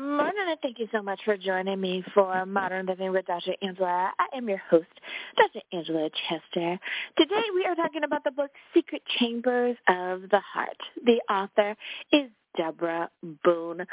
Good 0.00 0.16
morning, 0.16 0.46
and 0.48 0.58
thank 0.62 0.78
you 0.78 0.88
so 0.92 1.02
much 1.02 1.20
for 1.26 1.36
joining 1.36 1.78
me 1.78 2.02
for 2.14 2.46
Modern 2.46 2.86
Living 2.86 3.12
with 3.12 3.26
Dr. 3.26 3.52
Angela. 3.60 4.10
I 4.18 4.34
am 4.34 4.48
your 4.48 4.62
host, 4.70 4.88
Dr. 5.36 5.60
Angela 5.74 6.08
Chester. 6.26 6.80
Today 7.18 7.42
we 7.54 7.66
are 7.66 7.74
talking 7.74 8.02
about 8.02 8.24
the 8.24 8.30
book 8.30 8.50
Secret 8.72 9.02
Chambers 9.18 9.76
of 9.88 10.22
the 10.30 10.40
Heart. 10.40 10.78
The 11.04 11.20
author 11.30 11.76
is 12.14 12.30
Deborah 12.56 13.10
Boone. 13.44 13.84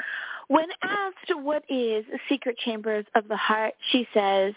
When 0.46 0.68
asked 0.82 1.42
what 1.42 1.64
is 1.68 2.06
Secret 2.26 2.56
Chambers 2.56 3.04
of 3.14 3.28
the 3.28 3.36
Heart, 3.36 3.74
she 3.92 4.08
says, 4.14 4.54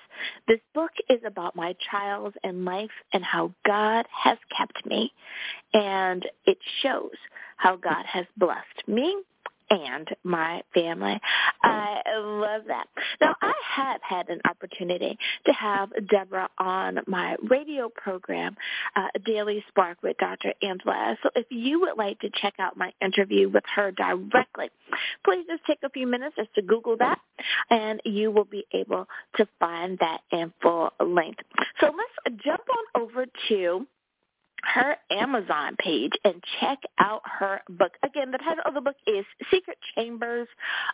This 0.48 0.62
book 0.74 0.92
is 1.10 1.20
about 1.26 1.58
my 1.58 1.76
trials 1.90 2.34
in 2.46 2.64
life 2.64 2.92
and 3.12 3.26
how 3.26 3.54
God 3.66 4.06
has 4.24 4.38
kept 4.58 4.86
me. 4.86 5.12
And 5.74 6.26
it 6.46 6.60
shows 6.82 7.12
how 7.58 7.76
God 7.76 8.06
has 8.06 8.26
blessed 8.38 8.88
me 8.88 9.18
and 9.72 10.08
my 10.24 10.62
family. 10.74 11.20
I 11.64 12.02
love 12.18 12.64
that. 12.68 12.88
Now, 13.22 13.36
I 13.42 13.54
have 13.76 14.02
had 14.02 14.30
an 14.30 14.42
opportunity 14.48 15.18
to 15.46 15.54
have 15.54 15.90
Deborah 16.10 16.50
on 16.58 17.00
my 17.08 17.38
radio 17.50 17.90
program, 17.90 18.58
uh, 18.96 19.08
Daily 19.26 19.64
Spark 19.70 20.04
with 20.04 20.18
Dr. 20.18 20.54
Angela. 20.62 21.18
So 21.24 21.30
if 21.36 21.46
you 21.50 21.80
would 21.82 21.98
like 21.98 22.20
to 22.20 22.30
check 22.42 22.56
out 22.60 22.76
my 22.76 22.92
interview 23.02 23.50
with 23.50 23.64
her 23.76 23.92
directly, 23.92 24.70
please 25.24 25.46
just 25.50 25.64
take 25.66 25.80
a 25.84 25.90
few 25.90 26.06
minutes 26.06 26.36
just 26.36 26.54
to 26.56 26.62
Google 26.62 26.98
that, 26.98 27.20
and 27.70 28.02
you 28.04 28.30
will 28.32 28.46
be 28.46 28.66
able 28.74 29.08
to 29.38 29.48
find 29.60 29.98
that 30.00 30.20
in 30.32 30.52
full 30.62 30.92
length. 31.00 31.40
So 31.80 31.88
let's 31.88 32.44
jump 32.44 32.64
on 32.70 33.04
over 33.04 33.26
to 33.48 33.88
her 34.64 34.96
Amazon 35.10 35.76
page 35.78 36.12
and 36.24 36.44
check 36.60 36.80
out 37.00 37.22
her 37.26 37.62
book. 37.70 37.94
Again, 38.04 38.32
the 38.32 38.38
title 38.38 38.64
of 38.66 38.74
the 38.74 38.82
book 38.82 38.96
is 39.08 39.26
Secret 39.52 39.78
Chambers 39.96 40.48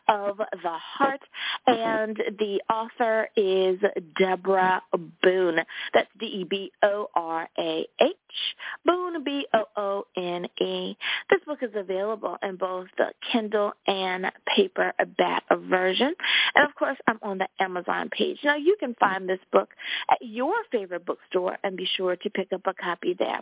of 0.07 0.37
the 0.37 0.77
Heart, 0.77 1.21
and 1.67 2.17
the 2.39 2.61
author 2.71 3.29
is 3.35 3.79
Deborah 4.17 4.81
Boone. 5.21 5.59
That's 5.93 6.09
D-E-B-O-R-A-H, 6.19 8.15
Boone, 8.85 9.23
B-O-O-N-E. 9.23 10.97
This 11.29 11.41
book 11.45 11.59
is 11.61 11.71
available 11.75 12.37
in 12.41 12.55
both 12.55 12.87
the 12.97 13.13
Kindle 13.31 13.73
and 13.85 14.31
paperback 14.55 15.43
version. 15.69 16.15
And 16.55 16.65
of 16.67 16.75
course, 16.75 16.97
I'm 17.07 17.19
on 17.21 17.37
the 17.39 17.47
Amazon 17.59 18.09
page. 18.09 18.39
Now, 18.43 18.55
you 18.55 18.75
can 18.79 18.95
find 18.99 19.27
this 19.27 19.39
book 19.51 19.69
at 20.09 20.17
your 20.21 20.53
favorite 20.71 21.05
bookstore 21.05 21.57
and 21.63 21.75
be 21.77 21.85
sure 21.97 22.15
to 22.15 22.29
pick 22.29 22.53
up 22.53 22.61
a 22.65 22.73
copy 22.73 23.13
there. 23.17 23.41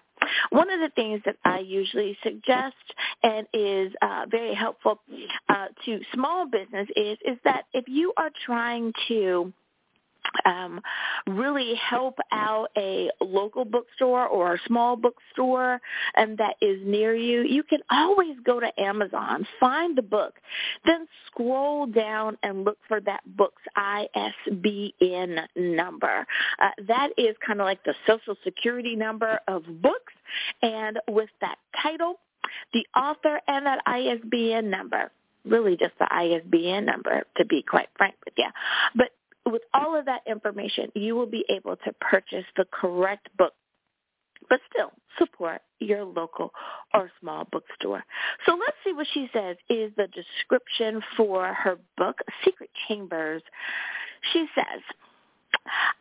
One 0.49 0.69
of 0.69 0.79
the 0.79 0.89
things 0.95 1.21
that 1.25 1.37
I 1.43 1.59
usually 1.59 2.17
suggest 2.23 2.75
and 3.23 3.47
is 3.53 3.93
uh, 4.01 4.25
very 4.29 4.53
helpful 4.53 4.99
uh, 5.49 5.67
to 5.85 5.99
small 6.13 6.47
business 6.47 6.87
is 6.95 7.17
is 7.25 7.37
that 7.43 7.65
if 7.73 7.85
you 7.87 8.13
are 8.17 8.31
trying 8.45 8.93
to 9.07 9.53
um, 10.45 10.81
really 11.27 11.73
help 11.75 12.17
out 12.31 12.69
a 12.77 13.09
local 13.21 13.65
bookstore 13.65 14.27
or 14.27 14.55
a 14.55 14.59
small 14.67 14.95
bookstore 14.95 15.79
um, 16.17 16.35
that 16.37 16.55
is 16.61 16.79
near 16.85 17.15
you, 17.15 17.41
you 17.41 17.63
can 17.63 17.79
always 17.89 18.35
go 18.45 18.59
to 18.59 18.79
Amazon, 18.79 19.47
find 19.59 19.97
the 19.97 20.01
book, 20.01 20.35
then 20.85 21.07
scroll 21.27 21.85
down 21.85 22.37
and 22.43 22.63
look 22.63 22.77
for 22.87 22.99
that 23.01 23.21
book's 23.37 23.63
ISBN 23.75 25.39
number. 25.55 26.25
Uh, 26.59 26.69
that 26.87 27.09
is 27.17 27.35
kind 27.45 27.61
of 27.61 27.65
like 27.65 27.83
the 27.83 27.95
social 28.07 28.35
security 28.43 28.95
number 28.95 29.39
of 29.47 29.63
books, 29.81 30.13
and 30.61 30.99
with 31.07 31.29
that 31.41 31.57
title, 31.81 32.19
the 32.73 32.85
author, 32.95 33.39
and 33.47 33.65
that 33.65 33.81
ISBN 33.85 34.69
number 34.69 35.11
really 35.45 35.77
just 35.77 35.93
the 35.99 36.07
ISBN 36.11 36.85
number 36.85 37.23
to 37.37 37.45
be 37.45 37.61
quite 37.61 37.87
frank 37.97 38.15
with 38.25 38.33
you. 38.37 38.47
But 38.95 39.11
with 39.45 39.61
all 39.73 39.97
of 39.97 40.05
that 40.05 40.21
information, 40.27 40.91
you 40.95 41.15
will 41.15 41.27
be 41.27 41.45
able 41.49 41.75
to 41.77 41.93
purchase 42.01 42.45
the 42.55 42.65
correct 42.71 43.29
book, 43.37 43.53
but 44.49 44.59
still 44.71 44.91
support 45.17 45.61
your 45.79 46.03
local 46.03 46.51
or 46.93 47.11
small 47.19 47.47
bookstore. 47.51 48.03
So 48.45 48.53
let's 48.53 48.77
see 48.83 48.93
what 48.93 49.07
she 49.13 49.29
says 49.33 49.57
is 49.69 49.91
the 49.95 50.07
description 50.07 51.01
for 51.15 51.53
her 51.53 51.77
book, 51.97 52.19
Secret 52.43 52.69
Chambers. 52.87 53.41
She 54.33 54.45
says, 54.55 54.81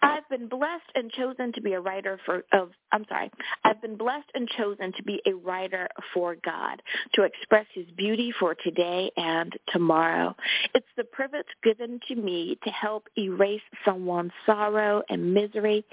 I've 0.02 0.28
been 0.28 0.48
blessed 0.48 0.90
and 0.94 1.10
chosen 1.12 1.52
to 1.52 1.60
be 1.60 1.72
a 1.72 1.80
writer 1.80 2.18
for 2.24 2.44
of 2.52 2.70
I'm 2.92 3.04
sorry. 3.08 3.30
I've 3.64 3.80
been 3.80 3.96
blessed 3.96 4.30
and 4.34 4.48
chosen 4.48 4.92
to 4.92 5.02
be 5.02 5.20
a 5.26 5.32
writer 5.32 5.88
for 6.12 6.36
God, 6.44 6.82
to 7.14 7.22
express 7.22 7.66
his 7.74 7.86
beauty 7.96 8.32
for 8.38 8.54
today 8.54 9.10
and 9.16 9.52
tomorrow. 9.72 10.36
It's 10.74 10.86
the 10.96 11.04
privilege 11.04 11.46
given 11.62 12.00
to 12.08 12.14
me 12.14 12.58
to 12.64 12.70
help 12.70 13.08
erase 13.18 13.62
someone's 13.84 14.32
sorrow 14.46 15.02
and 15.08 15.34
misery. 15.34 15.84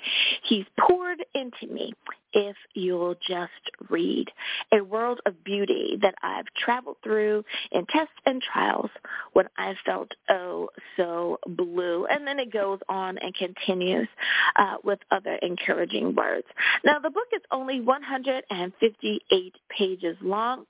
He's 0.43 0.65
poured 0.79 1.23
into 1.33 1.73
me 1.73 1.93
if 2.33 2.55
you'll 2.73 3.15
just 3.27 3.51
read. 3.89 4.27
A 4.73 4.81
world 4.81 5.19
of 5.25 5.43
beauty 5.43 5.97
that 6.01 6.15
I've 6.21 6.45
traveled 6.57 6.97
through 7.03 7.43
in 7.71 7.85
tests 7.87 8.13
and 8.25 8.41
trials 8.41 8.89
when 9.33 9.47
I 9.57 9.75
felt 9.85 10.11
oh 10.29 10.69
so 10.95 11.39
blue. 11.45 12.05
And 12.05 12.25
then 12.25 12.39
it 12.39 12.53
goes 12.53 12.79
on 12.87 13.17
and 13.17 13.33
continues 13.35 13.60
uh, 13.67 14.75
with 14.83 14.99
other 15.11 15.35
encouraging 15.41 16.15
words. 16.15 16.47
Now 16.83 16.99
the 16.99 17.09
book 17.09 17.27
is 17.33 17.41
only 17.51 17.81
158 17.81 19.55
pages 19.69 20.17
long. 20.21 20.65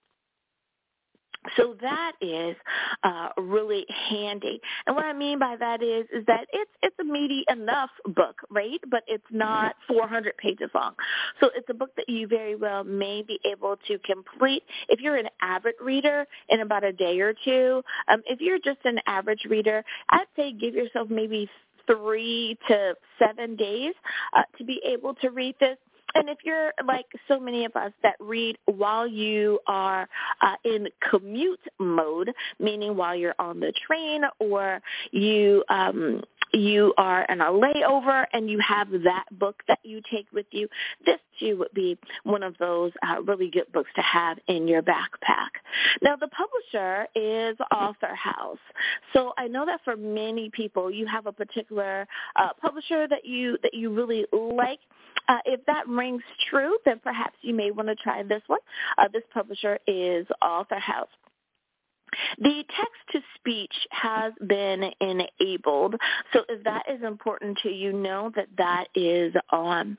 So 1.57 1.75
that 1.81 2.13
is 2.21 2.55
uh, 3.03 3.29
really 3.37 3.85
handy. 4.09 4.61
And 4.85 4.95
what 4.95 5.05
I 5.05 5.13
mean 5.13 5.39
by 5.39 5.55
that 5.59 5.81
is 5.81 6.05
is 6.13 6.25
that 6.27 6.45
it's 6.53 6.71
it's 6.83 6.95
a 6.99 7.03
meaty 7.03 7.43
enough 7.49 7.89
book, 8.05 8.35
right? 8.51 8.79
But 8.89 9.03
it's 9.07 9.25
not 9.31 9.75
400 9.87 10.37
pages 10.37 10.69
long. 10.75 10.93
So 11.39 11.49
it's 11.55 11.67
a 11.69 11.73
book 11.73 11.89
that 11.97 12.07
you 12.07 12.27
very 12.27 12.55
well 12.55 12.83
may 12.83 13.23
be 13.23 13.39
able 13.43 13.77
to 13.87 13.97
complete 13.99 14.63
if 14.87 14.99
you're 14.99 15.15
an 15.15 15.29
avid 15.41 15.73
reader 15.81 16.27
in 16.49 16.61
about 16.61 16.83
a 16.83 16.93
day 16.93 17.19
or 17.19 17.33
two. 17.43 17.81
Um, 18.07 18.21
if 18.27 18.39
you're 18.39 18.59
just 18.59 18.85
an 18.85 18.99
average 19.07 19.45
reader, 19.49 19.83
I'd 20.09 20.27
say 20.35 20.53
give 20.53 20.75
yourself 20.75 21.09
maybe 21.09 21.49
three 21.87 22.57
to 22.67 22.95
seven 23.19 23.55
days 23.55 23.93
uh, 24.33 24.43
to 24.57 24.63
be 24.63 24.81
able 24.85 25.13
to 25.15 25.29
read 25.29 25.55
this. 25.59 25.77
And 26.13 26.27
if 26.27 26.39
you're 26.43 26.73
like 26.85 27.05
so 27.27 27.39
many 27.39 27.63
of 27.63 27.75
us 27.75 27.91
that 28.03 28.15
read 28.19 28.57
while 28.65 29.07
you 29.07 29.59
are 29.67 30.09
uh, 30.41 30.55
in 30.65 30.89
commute 31.09 31.61
mode, 31.79 32.31
meaning 32.59 32.97
while 32.97 33.15
you're 33.15 33.35
on 33.39 33.59
the 33.59 33.71
train 33.87 34.23
or 34.39 34.81
you 35.11 35.63
um, 35.69 36.21
you 36.53 36.93
are 36.97 37.23
in 37.25 37.41
a 37.41 37.45
layover 37.45 38.25
and 38.33 38.49
you 38.49 38.59
have 38.59 38.89
that 38.91 39.25
book 39.31 39.63
that 39.67 39.79
you 39.83 40.01
take 40.11 40.27
with 40.33 40.45
you, 40.51 40.67
this 41.05 41.19
too 41.39 41.57
would 41.57 41.73
be 41.73 41.97
one 42.23 42.43
of 42.43 42.57
those 42.57 42.91
uh, 43.07 43.21
really 43.23 43.49
good 43.49 43.71
books 43.71 43.89
to 43.95 44.01
have 44.01 44.37
in 44.47 44.67
your 44.67 44.81
backpack. 44.81 45.49
Now, 46.01 46.15
the 46.15 46.27
publisher 46.27 47.07
is 47.15 47.57
Author 47.73 48.13
House. 48.15 48.57
So 49.13 49.33
I 49.37 49.47
know 49.47 49.65
that 49.65 49.81
for 49.83 49.95
many 49.95 50.49
people, 50.49 50.91
you 50.91 51.05
have 51.07 51.25
a 51.25 51.31
particular 51.31 52.07
uh, 52.35 52.49
publisher 52.61 53.07
that 53.07 53.25
you 53.25 53.57
that 53.63 53.73
you 53.73 53.93
really 53.93 54.25
like. 54.31 54.79
Uh, 55.27 55.37
if 55.45 55.65
that 55.65 55.87
rings 55.87 56.23
true, 56.49 56.77
then 56.85 56.99
perhaps 57.03 57.35
you 57.41 57.53
may 57.53 57.71
want 57.71 57.87
to 57.87 57.95
try 57.95 58.23
this 58.23 58.41
one. 58.47 58.59
Uh, 58.97 59.07
this 59.13 59.23
publisher 59.33 59.77
is 59.87 60.25
Author 60.41 60.79
House. 60.79 61.07
The 62.37 62.63
text-to-speech 62.77 63.87
has 63.91 64.33
been 64.47 64.91
enabled, 64.99 65.95
so 66.33 66.41
if 66.49 66.63
that 66.63 66.83
is 66.89 67.01
important 67.03 67.59
to 67.63 67.69
you, 67.69 67.93
know 67.93 68.31
that 68.35 68.47
that 68.57 68.87
is 68.95 69.33
on. 69.49 69.97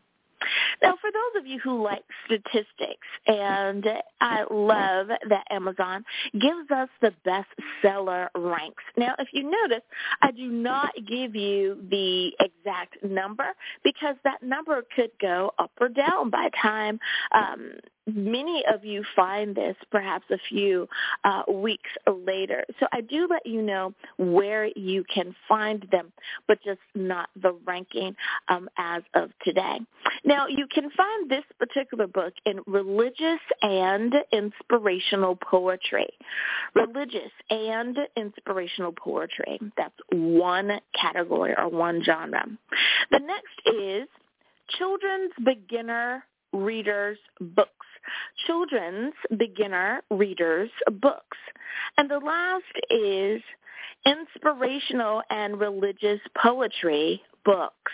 Now, 0.82 0.94
for 1.00 1.10
those 1.12 1.40
of 1.40 1.46
you 1.46 1.58
who 1.60 1.82
like 1.82 2.02
statistics, 2.26 3.06
and 3.26 3.86
I 4.20 4.44
love 4.50 5.08
that 5.28 5.44
Amazon 5.50 6.04
gives 6.32 6.70
us 6.70 6.88
the 7.00 7.12
bestseller 7.26 8.28
ranks. 8.34 8.82
Now, 8.96 9.14
if 9.18 9.28
you 9.32 9.44
notice, 9.44 9.84
I 10.20 10.32
do 10.32 10.48
not 10.48 10.92
give 11.06 11.36
you 11.36 11.78
the 11.90 12.32
exact 12.40 13.02
number 13.04 13.54
because 13.84 14.16
that 14.24 14.42
number 14.42 14.82
could 14.94 15.10
go 15.20 15.52
up 15.58 15.70
or 15.80 15.88
down 15.88 16.30
by 16.30 16.48
time 16.60 16.98
um, 17.32 17.72
many 18.06 18.64
of 18.72 18.84
you 18.84 19.04
find 19.14 19.54
this 19.54 19.76
perhaps 19.90 20.24
a 20.30 20.38
few 20.48 20.88
uh, 21.24 21.42
weeks 21.50 21.90
later. 22.06 22.64
So 22.80 22.86
I 22.92 23.00
do 23.00 23.26
let 23.28 23.46
you 23.46 23.62
know 23.62 23.94
where 24.18 24.66
you 24.76 25.04
can 25.12 25.34
find 25.48 25.86
them, 25.90 26.12
but 26.48 26.58
just 26.64 26.80
not 26.94 27.28
the 27.40 27.52
ranking 27.64 28.16
um, 28.48 28.68
as 28.76 29.02
of 29.14 29.30
today. 29.44 29.78
Now, 30.24 30.46
you 30.46 30.66
can 30.66 30.90
find 30.90 31.30
this 31.30 31.44
particular 31.58 32.06
book 32.06 32.34
in 32.44 32.60
religious 32.66 33.40
and 33.62 34.14
inspirational 34.32 35.36
poetry. 35.36 36.08
Religious 36.74 37.32
and 37.50 37.98
inspirational 38.16 38.92
poetry. 38.92 39.58
That's 39.76 39.94
one 40.10 40.80
category 41.00 41.54
or 41.56 41.68
one 41.68 42.02
genre. 42.02 42.44
The 43.10 43.18
next 43.18 43.76
is 43.78 44.08
children's 44.78 45.32
beginner 45.44 46.24
readers 46.52 47.18
books, 47.40 47.86
children's 48.46 49.14
beginner 49.36 50.02
readers 50.10 50.70
books. 51.00 51.38
And 51.96 52.10
the 52.10 52.18
last 52.18 52.64
is 52.90 53.42
inspirational 54.06 55.22
and 55.30 55.60
religious 55.60 56.20
poetry 56.40 57.22
books. 57.44 57.92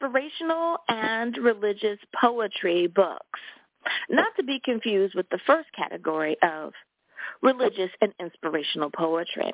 Inspirational 0.00 0.78
and 0.88 1.36
religious 1.38 1.98
poetry 2.20 2.86
books. 2.88 3.40
Not 4.10 4.28
to 4.36 4.42
be 4.42 4.60
confused 4.64 5.14
with 5.14 5.28
the 5.30 5.38
first 5.46 5.68
category 5.76 6.36
of 6.42 6.72
religious 7.44 7.90
and 8.00 8.12
inspirational 8.18 8.90
poetry. 8.90 9.52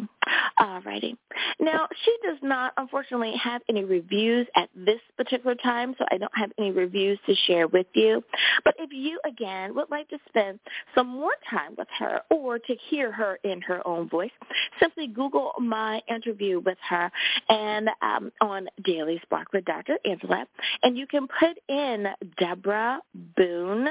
Alrighty. 0.58 1.16
Now, 1.58 1.88
she 2.04 2.16
does 2.22 2.38
not, 2.42 2.72
unfortunately, 2.76 3.34
have 3.42 3.62
any 3.68 3.84
reviews 3.84 4.46
at 4.56 4.70
this 4.74 5.00
particular 5.16 5.56
time, 5.56 5.94
so 5.98 6.04
I 6.10 6.16
don't 6.16 6.30
have 6.34 6.52
any 6.58 6.70
reviews 6.70 7.18
to 7.26 7.34
share 7.46 7.66
with 7.66 7.86
you. 7.94 8.22
But 8.64 8.74
if 8.78 8.90
you, 8.92 9.20
again, 9.26 9.74
would 9.74 9.90
like 9.90 10.08
to 10.10 10.18
spend 10.28 10.60
some 10.94 11.08
more 11.08 11.32
time 11.50 11.74
with 11.76 11.88
her 11.98 12.20
or 12.30 12.58
to 12.58 12.76
hear 12.88 13.10
her 13.10 13.38
in 13.42 13.60
her 13.62 13.86
own 13.86 14.08
voice, 14.08 14.30
simply 14.78 15.08
Google 15.08 15.52
my 15.58 16.00
interview 16.08 16.60
with 16.60 16.78
her 16.88 17.10
and 17.48 17.88
um, 18.02 18.30
on 18.40 18.68
Daily 18.84 19.18
Spark 19.22 19.52
with 19.52 19.64
Dr. 19.64 19.98
Angela, 20.04 20.46
and 20.82 20.96
you 20.96 21.06
can 21.06 21.26
put 21.26 21.58
in 21.68 22.06
Deborah 22.38 23.00
Boone, 23.36 23.88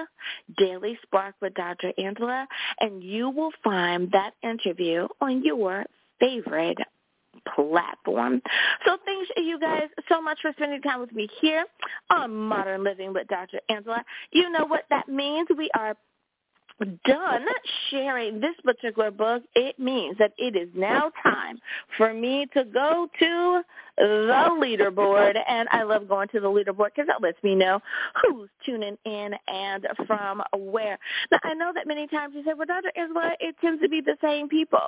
Daily 0.57 0.97
Spark 1.03 1.35
with 1.41 1.53
Dr. 1.53 1.93
Angela, 1.97 2.47
and 2.79 3.03
you 3.03 3.29
will 3.29 3.51
find 3.63 4.11
that 4.11 4.33
interview 4.43 5.07
on 5.21 5.43
your 5.43 5.85
favorite 6.19 6.77
platform. 7.55 8.41
So 8.85 8.97
thanks 9.05 9.29
you 9.37 9.59
guys 9.59 9.83
so 10.09 10.21
much 10.21 10.39
for 10.41 10.51
spending 10.53 10.81
time 10.81 10.99
with 10.99 11.13
me 11.13 11.29
here 11.41 11.65
on 12.09 12.35
Modern 12.35 12.83
Living 12.83 13.13
with 13.13 13.27
Dr. 13.27 13.59
Angela. 13.69 14.03
You 14.31 14.49
know 14.49 14.65
what 14.65 14.83
that 14.89 15.07
means. 15.07 15.47
We 15.55 15.69
are 15.75 15.95
done 17.05 17.45
sharing 17.89 18.39
this 18.39 18.55
particular 18.63 19.11
book, 19.11 19.43
it 19.55 19.77
means 19.79 20.17
that 20.17 20.31
it 20.37 20.55
is 20.55 20.69
now 20.73 21.11
time 21.23 21.59
for 21.97 22.13
me 22.13 22.47
to 22.53 22.63
go 22.63 23.07
to 23.19 23.61
the 23.99 24.49
leaderboard. 24.59 25.35
And 25.47 25.67
I 25.71 25.83
love 25.83 26.07
going 26.07 26.27
to 26.29 26.39
the 26.39 26.47
leaderboard 26.47 26.89
because 26.95 27.07
that 27.07 27.21
lets 27.21 27.41
me 27.43 27.55
know 27.55 27.79
who's 28.21 28.49
tuning 28.65 28.97
in 29.05 29.35
and 29.47 29.87
from 30.07 30.41
where. 30.57 30.97
Now, 31.31 31.39
I 31.43 31.53
know 31.53 31.71
that 31.73 31.87
many 31.87 32.07
times 32.07 32.33
you 32.35 32.43
say, 32.43 32.53
well, 32.55 32.65
Dr. 32.65 32.91
Isla, 32.97 33.33
it 33.39 33.55
tends 33.61 33.81
to 33.81 33.89
be 33.89 34.01
the 34.01 34.17
same 34.21 34.49
people. 34.49 34.79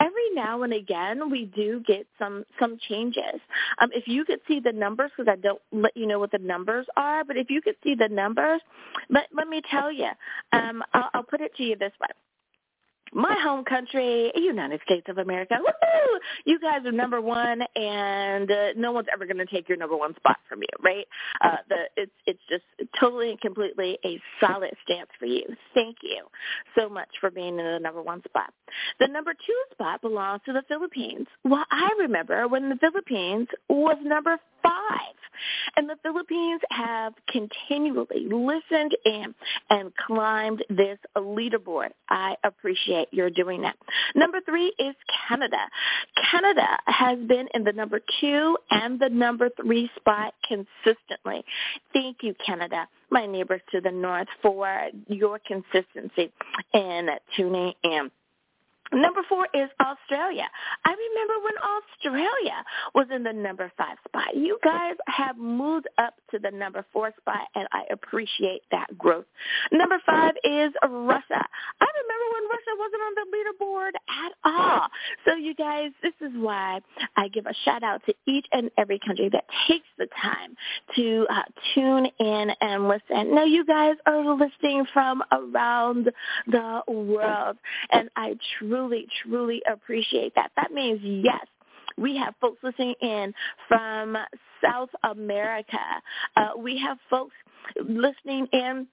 Every 0.00 0.30
now 0.34 0.62
and 0.62 0.72
again, 0.72 1.30
we 1.30 1.46
do 1.46 1.82
get 1.86 2.06
some, 2.18 2.44
some 2.58 2.78
changes. 2.88 3.40
Um, 3.78 3.90
if 3.94 4.06
you 4.06 4.24
could 4.24 4.40
see 4.46 4.60
the 4.60 4.72
numbers, 4.72 5.10
because 5.16 5.30
I 5.30 5.36
don't 5.36 5.60
let 5.72 5.96
you 5.96 6.06
know 6.06 6.18
what 6.18 6.32
the 6.32 6.38
numbers 6.38 6.86
are, 6.96 7.24
but 7.24 7.36
if 7.36 7.50
you 7.50 7.62
could 7.62 7.76
see 7.82 7.94
the 7.94 8.08
numbers, 8.08 8.60
let, 9.08 9.28
let 9.34 9.48
me 9.48 9.62
tell 9.70 9.92
you, 9.92 10.08
um, 10.52 10.82
I'll, 10.92 11.10
I'll 11.14 11.22
put 11.22 11.40
it 11.40 11.54
to 11.56 11.62
you 11.62 11.76
this 11.76 11.92
way 12.00 12.08
my 13.12 13.36
home 13.42 13.64
country, 13.64 14.30
United 14.34 14.80
States 14.84 15.06
of 15.08 15.18
America. 15.18 15.56
Woo-hoo! 15.58 16.18
You 16.44 16.58
guys 16.60 16.84
are 16.84 16.92
number 16.92 17.20
one, 17.20 17.62
and 17.76 18.50
uh, 18.50 18.68
no 18.76 18.92
one's 18.92 19.08
ever 19.12 19.26
going 19.26 19.38
to 19.38 19.46
take 19.46 19.68
your 19.68 19.78
number 19.78 19.96
one 19.96 20.14
spot 20.16 20.38
from 20.48 20.60
you, 20.60 20.68
right? 20.82 21.06
Uh, 21.40 21.56
the 21.68 21.76
it's 21.96 22.12
it's 22.26 22.40
just 22.48 22.64
totally 22.98 23.30
and 23.30 23.40
completely 23.40 23.98
a 24.04 24.20
solid 24.40 24.72
stance 24.84 25.10
for 25.18 25.26
you. 25.26 25.44
Thank 25.74 25.96
you 26.02 26.24
so 26.76 26.88
much 26.88 27.08
for 27.20 27.30
being 27.30 27.58
in 27.58 27.64
the 27.64 27.78
number 27.80 28.02
one 28.02 28.22
spot. 28.24 28.52
The 29.00 29.08
number 29.08 29.32
two 29.32 29.62
spot 29.72 30.00
belongs 30.00 30.42
to 30.46 30.52
the 30.52 30.62
Philippines. 30.68 31.26
Well, 31.44 31.64
I 31.70 31.90
remember 32.00 32.48
when 32.48 32.68
the 32.68 32.76
Philippines 32.76 33.48
was 33.68 33.96
number 34.02 34.38
five. 34.62 35.17
And 35.76 35.88
the 35.88 35.96
Philippines 36.02 36.60
have 36.70 37.14
continually 37.28 38.28
listened 38.28 38.96
in 39.04 39.34
and 39.70 39.92
climbed 39.96 40.64
this 40.68 40.98
leaderboard. 41.16 41.88
I 42.08 42.36
appreciate 42.44 43.08
your 43.12 43.30
doing 43.30 43.62
that. 43.62 43.76
Number 44.14 44.40
three 44.44 44.72
is 44.78 44.94
Canada. 45.28 45.58
Canada 46.30 46.78
has 46.86 47.18
been 47.18 47.48
in 47.54 47.64
the 47.64 47.72
number 47.72 48.00
two 48.20 48.56
and 48.70 48.98
the 48.98 49.08
number 49.08 49.50
three 49.60 49.90
spot 49.96 50.34
consistently. 50.46 51.44
Thank 51.92 52.18
you, 52.22 52.34
Canada, 52.44 52.88
my 53.10 53.26
neighbors 53.26 53.60
to 53.72 53.80
the 53.80 53.90
north, 53.90 54.28
for 54.42 54.88
your 55.06 55.38
consistency 55.46 56.32
in 56.74 57.08
tuning 57.36 57.72
in. 57.84 58.10
Number 58.92 59.20
four 59.28 59.46
is 59.54 59.68
Australia. 59.80 60.46
I 60.84 60.94
remember 60.94 61.34
when 61.44 61.54
Australia 61.58 62.64
was 62.94 63.06
in 63.14 63.22
the 63.22 63.32
number 63.32 63.70
five 63.76 63.96
spot. 64.06 64.36
You 64.36 64.58
guys 64.64 64.96
have 65.06 65.36
moved 65.36 65.88
up 65.98 66.14
to 66.30 66.38
the 66.38 66.50
number 66.50 66.84
four 66.92 67.12
spot, 67.20 67.48
and 67.54 67.68
I 67.72 67.82
appreciate 67.90 68.62
that 68.70 68.96
growth. 68.96 69.26
Number 69.72 70.00
five 70.06 70.34
is 70.44 70.72
Russia. 70.82 71.44
I 71.80 71.86
wasn't 72.88 73.02
on 73.02 73.14
the 73.14 73.64
leaderboard 73.64 73.90
at 74.08 74.32
all. 74.44 74.88
So 75.24 75.34
you 75.34 75.54
guys, 75.54 75.90
this 76.02 76.12
is 76.20 76.32
why 76.36 76.80
I 77.16 77.28
give 77.28 77.46
a 77.46 77.54
shout 77.64 77.82
out 77.82 78.04
to 78.06 78.14
each 78.26 78.46
and 78.52 78.70
every 78.78 78.98
country 78.98 79.28
that 79.32 79.44
takes 79.68 79.86
the 79.98 80.06
time 80.20 80.54
to 80.96 81.26
uh, 81.30 81.42
tune 81.74 82.06
in 82.18 82.50
and 82.60 82.88
listen. 82.88 83.34
Now 83.34 83.44
you 83.44 83.64
guys 83.64 83.96
are 84.06 84.34
listening 84.34 84.84
from 84.92 85.22
around 85.32 86.10
the 86.46 86.82
world, 86.88 87.56
and 87.90 88.08
I 88.16 88.36
truly 88.58 89.06
truly, 89.22 89.62
appreciate 89.70 90.34
that. 90.34 90.50
That 90.56 90.72
means, 90.72 91.00
yes, 91.02 91.46
we 91.96 92.16
have 92.16 92.34
folks 92.40 92.58
listening 92.62 92.94
in 93.00 93.32
from 93.66 94.16
South 94.64 94.90
America. 95.02 95.78
Uh, 96.36 96.50
we 96.56 96.78
have 96.78 96.98
folks 97.10 97.34
listening 97.86 98.46
in 98.52 98.86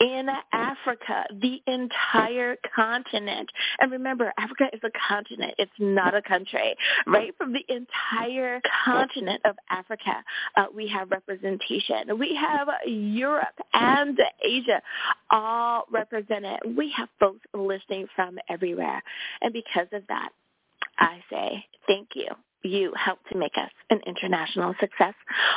in 0.00 0.28
Africa, 0.52 1.24
the 1.40 1.60
entire 1.66 2.56
continent. 2.74 3.48
And 3.78 3.92
remember, 3.92 4.32
Africa 4.38 4.64
is 4.72 4.80
a 4.84 4.90
continent. 5.08 5.54
It's 5.58 5.72
not 5.78 6.14
a 6.14 6.22
country, 6.22 6.74
right? 7.06 7.34
From 7.38 7.52
the 7.52 7.64
entire 7.68 8.60
continent 8.84 9.40
of 9.44 9.56
Africa, 9.70 10.24
uh, 10.56 10.64
we 10.74 10.88
have 10.88 11.10
representation. 11.10 12.18
We 12.18 12.34
have 12.40 12.68
Europe 12.86 13.58
and 13.72 14.18
Asia 14.42 14.82
all 15.30 15.84
represented. 15.90 16.76
We 16.76 16.92
have 16.96 17.08
folks 17.20 17.46
listening 17.54 18.06
from 18.14 18.38
everywhere. 18.48 19.02
And 19.40 19.52
because 19.52 19.88
of 19.92 20.02
that, 20.08 20.30
I 20.98 21.20
say 21.30 21.64
thank 21.86 22.10
you 22.14 22.28
you 22.64 22.92
help 22.96 23.18
to 23.30 23.38
make 23.38 23.56
us 23.56 23.70
an 23.90 24.00
international 24.06 24.74
success. 24.80 25.14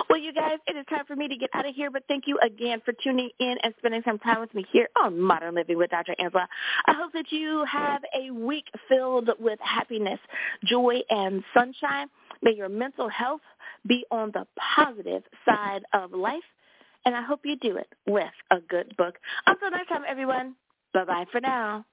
Well, 0.10 0.20
you 0.20 0.34
guys, 0.34 0.58
it 0.68 0.76
is 0.76 0.86
time 0.90 1.06
for 1.08 1.16
me 1.16 1.28
to 1.28 1.38
get 1.38 1.50
out 1.54 1.68
of 1.68 1.74
here, 1.74 1.90
but 1.90 2.04
thank 2.08 2.26
you 2.28 2.38
again 2.40 2.82
for 2.84 2.94
tuning 3.04 3.30
in 3.40 3.56
and 3.64 3.74
spending 3.80 4.02
some 4.06 4.20
time 4.20 4.42
with 4.42 4.54
me 4.54 4.66
here 4.72 4.90
on 5.02 5.20
Modern 5.20 5.56
Living 5.56 5.78
with 5.78 5.90
Dr. 5.90 6.16
Angela. 6.20 6.48
I 6.86 6.94
hope 6.94 7.14
that 7.14 7.32
you 7.32 7.66
have 7.72 8.04
a 8.14 8.32
week 8.32 8.66
filled 8.90 9.30
with 9.40 9.60
happiness, 9.62 10.20
joy, 10.66 11.02
and 11.10 11.44
sunshine. 11.54 12.08
May 12.42 12.52
your 12.54 12.70
mental 12.70 13.10
health 13.10 13.42
be 13.88 14.06
on 14.12 14.32
the 14.34 14.46
positive 14.76 15.24
side 15.46 15.84
of 15.94 16.12
life, 16.12 16.44
and 17.06 17.16
I 17.16 17.22
hope 17.22 17.42
you 17.46 17.56
do 17.56 17.78
it 17.78 17.88
with 18.06 18.26
a 18.52 18.60
good 18.60 18.96
book. 18.98 19.16
Until 19.46 19.72
next 19.72 19.88
time, 19.88 20.04
everyone, 20.08 20.56
bye-bye 20.94 21.26
for 21.32 21.40
now. 21.40 21.86